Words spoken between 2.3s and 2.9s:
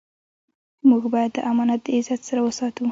وساتو.